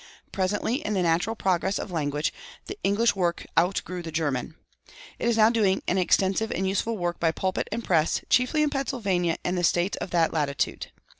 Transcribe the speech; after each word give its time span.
Presently, 0.31 0.77
in 0.83 0.95
the 0.95 1.03
natural 1.03 1.35
progress 1.35 1.77
of 1.77 1.91
language, 1.91 2.33
the 2.65 2.75
English 2.83 3.15
work 3.15 3.45
outgrew 3.55 4.01
the 4.01 4.11
German. 4.11 4.55
It 5.19 5.29
is 5.29 5.37
now 5.37 5.51
doing 5.51 5.83
an 5.87 5.99
extensive 5.99 6.51
and 6.51 6.67
useful 6.67 6.97
work 6.97 7.19
by 7.19 7.31
pulpit 7.31 7.67
and 7.71 7.83
press, 7.83 8.19
chiefly 8.27 8.63
in 8.63 8.71
Pennsylvania 8.71 9.37
and 9.45 9.55
the 9.55 9.63
States 9.63 9.97
of 9.97 10.09
that 10.09 10.33
latitude. 10.33 10.87